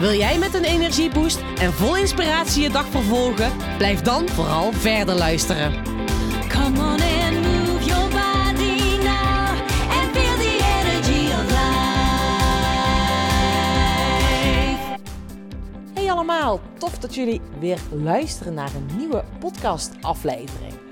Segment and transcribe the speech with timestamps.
[0.00, 3.52] Wil jij met een energieboost en vol inspiratie je dag vervolgen?
[3.76, 5.72] Blijf dan vooral verder luisteren.
[6.48, 9.48] Come on and move your body now
[9.90, 11.78] and feel the energy of life.
[15.94, 20.89] Hey allemaal, tof dat jullie weer luisteren naar een nieuwe podcast-aflevering.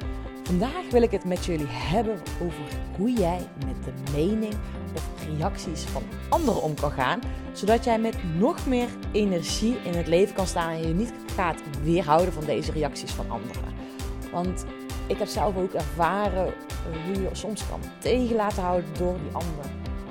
[0.49, 2.63] Vandaag wil ik het met jullie hebben over
[2.97, 4.55] hoe jij met de mening
[4.95, 7.21] of reacties van anderen om kan gaan,
[7.53, 11.61] zodat jij met nog meer energie in het leven kan staan en je niet gaat
[11.83, 13.63] weerhouden van deze reacties van anderen.
[14.33, 14.65] Want
[15.07, 16.55] ik heb zelf ook ervaren
[17.07, 19.65] hoe je soms kan tegen laten houden door die ander.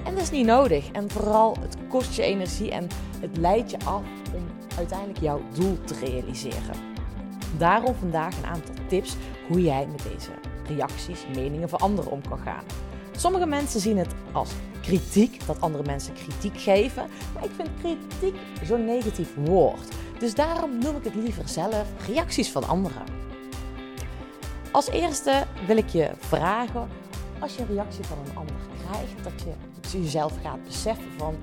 [0.03, 0.91] En dat is niet nodig.
[0.91, 2.87] En vooral, het kost je energie en
[3.19, 4.03] het leidt je af
[4.35, 4.43] om
[4.77, 6.96] uiteindelijk jouw doel te realiseren.
[7.57, 9.15] Daarom vandaag een aantal tips
[9.47, 10.31] hoe jij met deze
[10.67, 12.63] reacties, meningen van anderen om kan gaan.
[13.11, 17.07] Sommige mensen zien het als kritiek, dat andere mensen kritiek geven.
[17.33, 19.95] Maar ik vind kritiek zo'n negatief woord.
[20.19, 23.03] Dus daarom noem ik het liever zelf reacties van anderen.
[24.71, 26.87] Als eerste wil ik je vragen,
[27.39, 29.41] als je een reactie van een ander krijgt, dat
[29.91, 31.35] je jezelf gaat beseffen van,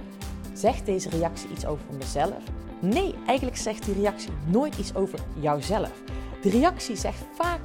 [0.52, 2.42] zegt deze reactie iets over mezelf?
[2.84, 6.02] Nee, eigenlijk zegt die reactie nooit iets over jouzelf.
[6.42, 7.60] De reactie zegt vaak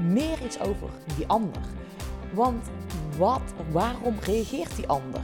[0.00, 1.62] meer iets over die ander.
[2.32, 2.70] Want
[3.18, 5.20] wat, waarom reageert die ander?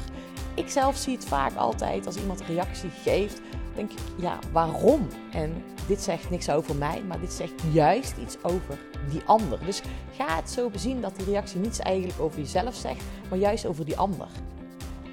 [0.55, 3.41] Ik zelf zie het vaak altijd als iemand een reactie geeft,
[3.75, 5.08] denk ik, ja, waarom?
[5.33, 8.78] En dit zegt niks over mij, maar dit zegt juist iets over
[9.10, 9.58] die ander.
[9.64, 9.83] Dus
[10.16, 13.84] ga het zo bezien dat die reactie niets eigenlijk over jezelf zegt, maar juist over
[13.84, 14.28] die ander.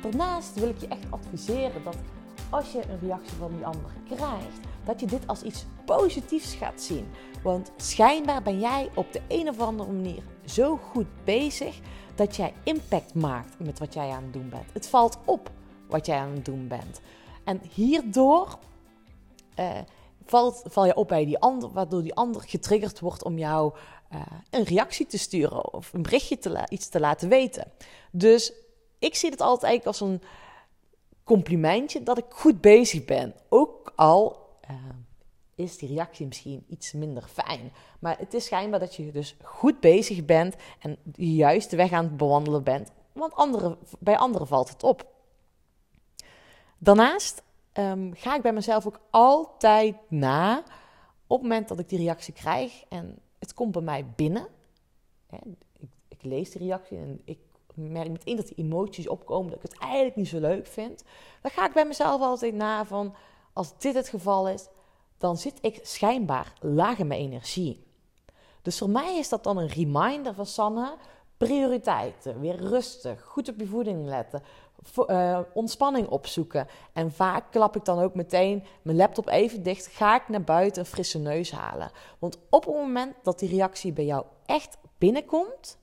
[0.01, 1.97] Daarnaast wil ik je echt adviseren dat
[2.53, 6.81] als je een reactie van die ander krijgt, dat je dit als iets positiefs gaat
[6.81, 7.11] zien.
[7.43, 11.79] Want schijnbaar ben jij op de een of andere manier zo goed bezig
[12.15, 14.73] dat jij impact maakt met wat jij aan het doen bent.
[14.73, 15.51] Het valt op
[15.87, 17.01] wat jij aan het doen bent.
[17.43, 18.57] En hierdoor
[20.25, 23.73] valt, val je op bij die ander, waardoor die ander getriggerd wordt om jou
[24.13, 27.71] uh, een reactie te sturen of een berichtje te iets te laten weten.
[28.11, 28.53] Dus
[28.99, 30.21] ik zie het altijd als een
[31.23, 33.33] complimentje dat ik goed bezig ben.
[33.49, 34.77] Ook al uh,
[35.55, 37.71] is die reactie misschien iets minder fijn.
[37.99, 42.17] Maar het is schijnbaar dat je dus goed bezig bent en de weg aan het
[42.17, 42.91] bewandelen bent.
[43.13, 45.11] Want bij anderen valt het op.
[46.77, 47.41] Daarnaast
[47.73, 50.63] um, ga ik bij mezelf ook altijd na
[51.27, 54.47] op het moment dat ik die reactie krijg en het komt bij mij binnen.
[55.27, 55.37] Hè,
[55.79, 57.39] ik, ik, lees die reactie en ik
[57.75, 61.03] merk meteen dat die emoties opkomen, dat ik het eigenlijk niet zo leuk vind.
[61.41, 63.15] Dan ga ik bij mezelf altijd na van,
[63.53, 64.67] als dit het geval is,
[65.17, 67.83] dan zit ik schijnbaar laag in mijn energie.
[68.61, 70.95] Dus voor mij is dat dan een reminder van Sanne.
[71.37, 74.43] Prioriteiten, weer rustig, goed op je voeding letten,
[75.07, 76.67] uh, ontspanning opzoeken.
[76.93, 80.81] En vaak klap ik dan ook meteen mijn laptop even dicht, ga ik naar buiten
[80.81, 81.91] een frisse neus halen.
[82.19, 85.77] Want op het moment dat die reactie bij jou echt binnenkomt,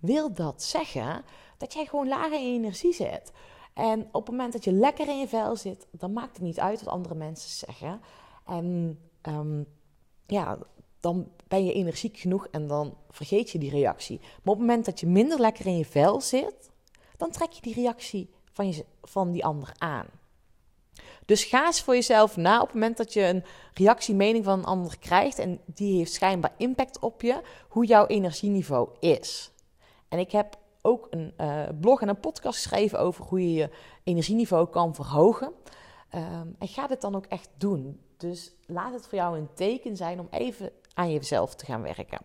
[0.00, 1.24] wil dat zeggen
[1.56, 3.32] dat jij gewoon lager in energie zit.
[3.74, 6.60] En op het moment dat je lekker in je vel zit, dan maakt het niet
[6.60, 8.00] uit wat andere mensen zeggen.
[8.46, 9.66] En um,
[10.26, 10.58] ja,
[11.00, 14.18] dan ben je energiek genoeg en dan vergeet je die reactie.
[14.18, 16.70] Maar op het moment dat je minder lekker in je vel zit,
[17.16, 20.06] dan trek je die reactie van, je, van die ander aan.
[21.24, 23.44] Dus ga eens voor jezelf na op het moment dat je een
[23.74, 28.06] reactie, mening van een ander krijgt en die heeft schijnbaar impact op je, hoe jouw
[28.06, 29.50] energieniveau is.
[30.10, 33.70] En ik heb ook een uh, blog en een podcast geschreven over hoe je je
[34.04, 35.52] energieniveau kan verhogen.
[36.14, 38.00] Um, en ga dit dan ook echt doen.
[38.16, 42.20] Dus laat het voor jou een teken zijn om even aan jezelf te gaan werken.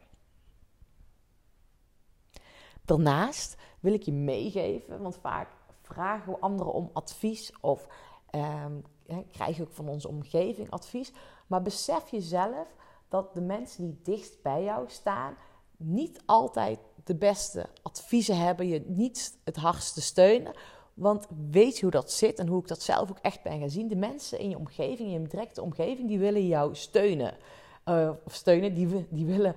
[2.85, 5.49] Daarnaast wil ik je meegeven, want vaak
[5.81, 7.87] vragen we anderen om advies of
[8.31, 8.83] um,
[9.31, 11.13] krijg je ook van onze omgeving advies.
[11.47, 12.75] Maar besef jezelf
[13.09, 15.37] dat de mensen die dichtst bij jou staan
[15.77, 20.53] niet altijd de beste adviezen hebben, je niet het hardste steunen.
[20.93, 23.69] Want weet je hoe dat zit en hoe ik dat zelf ook echt ben gaan
[23.69, 23.87] zien?
[23.87, 27.37] De mensen in je omgeving, in je directe omgeving, die willen jou steunen.
[27.85, 29.55] Uh, of steunen, die, die willen,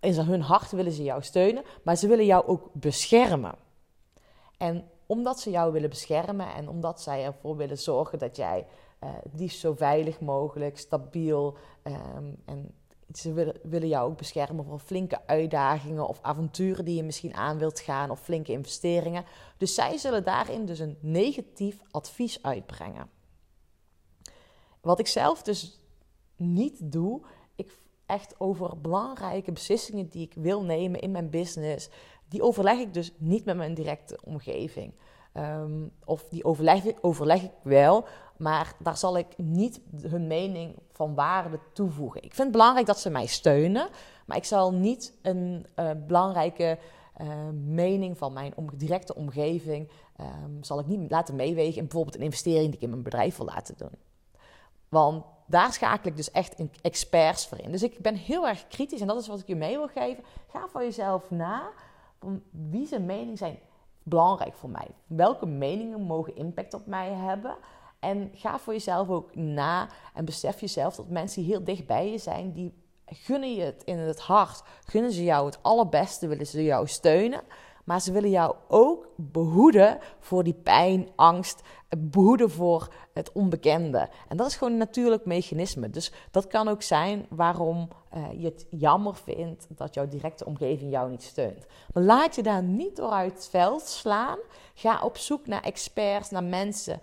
[0.00, 3.54] in hun hart willen ze jou steunen, maar ze willen jou ook beschermen.
[4.58, 8.66] En omdat ze jou willen beschermen en omdat zij ervoor willen zorgen dat jij
[8.98, 11.56] eh, het liefst zo veilig mogelijk, stabiel.
[11.82, 12.74] ehm, en
[13.18, 13.32] ze
[13.62, 18.10] willen, jou ook beschermen voor flinke uitdagingen of avonturen die je misschien aan wilt gaan
[18.10, 19.24] of flinke investeringen.
[19.56, 23.10] Dus zij zullen daarin dus een negatief advies uitbrengen.
[24.80, 25.80] Wat ik zelf dus
[26.36, 27.22] niet doe,
[27.56, 31.88] ik echt over belangrijke beslissingen die ik wil nemen in mijn business,
[32.28, 34.94] die overleg ik dus niet met mijn directe omgeving.
[35.32, 38.04] Ehm, of die overleg, overleg ik wel,
[38.36, 42.22] maar daar zal ik niet hun mening van waarde toevoegen.
[42.22, 43.88] Ik vind het belangrijk dat ze mij steunen,
[44.26, 46.78] maar ik zal niet een eh, belangrijke
[47.14, 47.28] eh,
[47.64, 52.66] mening van mijn directe omgeving ehm, zal ik niet laten meewegen in bijvoorbeeld een investering
[52.66, 53.94] die ik in mijn bedrijf wil laten doen.
[54.88, 57.70] Want daar schakel ik dus echt experts voor in.
[57.70, 60.24] Dus ik ben heel erg kritisch en dat is wat ik je mee wil geven.
[60.48, 61.70] Ga voor jezelf na
[62.50, 63.58] wie zijn mening zijn
[64.02, 64.88] belangrijk voor mij.
[65.06, 67.56] Welke meningen mogen impact op mij hebben?
[68.00, 72.10] En ga voor jezelf ook na en besef jezelf dat mensen die heel dicht bij
[72.10, 72.74] je zijn, die
[73.06, 74.62] gunnen je het in het hart.
[74.84, 77.42] Gunnen ze jou het allerbeste, willen ze jou steunen.
[77.84, 81.60] Maar ze willen jou ook behoeden voor die pijn, angst,
[81.98, 84.08] behoeden voor het onbekende.
[84.28, 85.90] En dat is gewoon een natuurlijk mechanisme.
[85.90, 90.90] Dus dat kan ook zijn waarom eh, je het jammer vindt dat jouw directe omgeving
[90.90, 91.66] jou niet steunt.
[91.92, 94.38] Maar laat je daar niet door uit het veld slaan.
[94.74, 97.00] Ga op zoek naar experts, naar mensen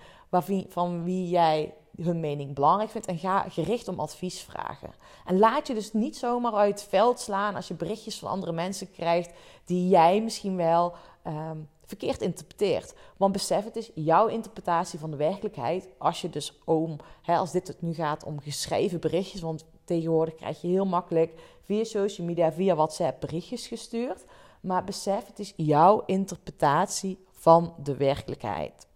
[0.70, 1.74] van wie jij
[2.04, 4.94] hun mening belangrijk vindt en ga gericht om advies vragen.
[5.26, 8.52] En laat je dus niet zomaar uit het veld slaan als je berichtjes van andere
[8.52, 9.34] mensen krijgt
[9.66, 10.94] die jij misschien wel
[11.24, 11.58] ehm,
[11.90, 12.94] verkeerd interpreteert.
[13.18, 15.88] Want besef, het is jouw interpretatie van de werkelijkheid.
[15.98, 20.36] Als je dus om, hè, als dit het nu gaat om geschreven berichtjes, want tegenwoordig
[20.36, 21.34] krijg je heel makkelijk
[21.66, 24.24] via social media, via WhatsApp berichtjes gestuurd.
[24.62, 28.88] Maar besef, het is jouw interpretatie van de werkelijkheid.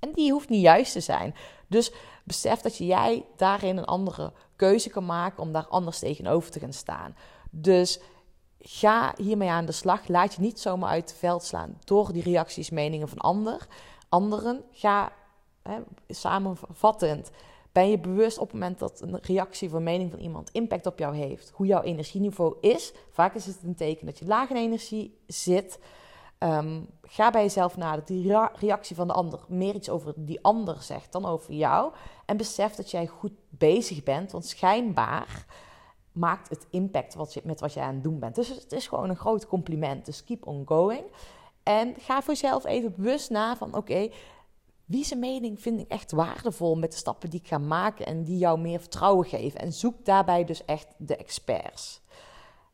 [0.00, 1.34] En die hoeft niet juist te zijn.
[1.66, 1.92] Dus
[2.26, 6.72] besef dat jij daarin een andere keuze kan maken om daar anders tegenover te gaan
[6.72, 7.16] staan.
[7.50, 8.00] Dus
[8.58, 10.08] ga hiermee aan de slag.
[10.08, 13.66] Laat je niet zomaar uit het veld slaan door die reacties, meningen van ander,
[14.08, 14.64] anderen.
[14.72, 15.12] Ga
[15.62, 15.78] hè,
[16.08, 17.30] samenvattend.
[17.72, 20.98] Ben je bewust op het moment dat een reactie of mening van iemand impact op
[20.98, 22.92] jou heeft, hoe jouw energieniveau is?
[23.10, 25.78] Vaak is het een teken dat je laag in energie zit.
[26.38, 30.12] Ehm, ga bij jezelf na dat die rea- reactie van de ander meer iets over
[30.16, 31.92] die ander zegt dan over jou.
[32.26, 35.46] En besef dat jij goed bezig bent, want schijnbaar
[36.12, 38.34] maakt het impact wat je, met wat je aan het doen bent.
[38.34, 40.04] Dus het is gewoon een groot compliment.
[40.04, 41.04] Dus keep on going.
[41.62, 44.08] En ga voor jezelf even bewust na van oké,
[44.84, 48.24] wie zijn mening vind ik echt waardevol met de stappen die ik ga maken en
[48.24, 49.60] die jou meer vertrouwen geven.
[49.60, 52.00] En zoek daarbij dus echt de experts.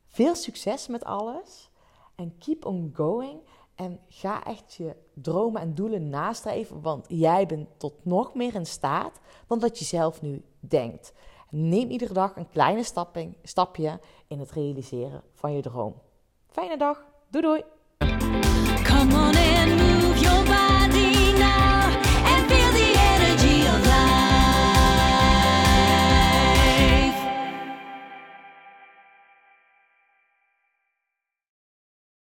[0.07, 1.69] Veel succes met alles
[2.15, 3.39] en keep on going.
[3.75, 8.65] En ga echt je dromen en doelen nastreven, want jij bent tot nog meer in
[8.65, 11.13] staat dan dat je zelf nu denkt.
[11.49, 12.83] Neem iedere dag een kleine
[13.43, 15.93] stapje in het realiseren van je droom.
[16.47, 17.63] Fijne dag, doei doei!
[18.83, 19.42] Come on